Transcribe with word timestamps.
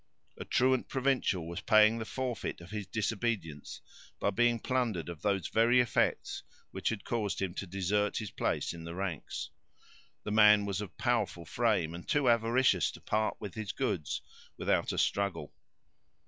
A 0.39 0.45
truant 0.45 0.87
provincial 0.87 1.47
was 1.47 1.61
paying 1.61 1.99
the 1.99 2.05
forfeit 2.05 2.59
of 2.59 2.71
his 2.71 2.87
disobedience, 2.87 3.81
by 4.19 4.31
being 4.31 4.59
plundered 4.59 5.09
of 5.09 5.21
those 5.21 5.47
very 5.49 5.79
effects 5.79 6.41
which 6.71 6.89
had 6.89 7.03
caused 7.05 7.39
him 7.39 7.53
to 7.53 7.67
desert 7.67 8.17
his 8.17 8.31
place 8.31 8.73
in 8.73 8.83
the 8.83 8.95
ranks. 8.95 9.51
The 10.23 10.31
man 10.31 10.65
was 10.65 10.81
of 10.81 10.97
powerful 10.97 11.45
frame, 11.45 11.93
and 11.93 12.07
too 12.07 12.27
avaricious 12.31 12.89
to 12.93 12.99
part 12.99 13.37
with 13.39 13.53
his 13.53 13.71
goods 13.73 14.23
without 14.57 14.91
a 14.91 14.97
struggle. 14.97 15.53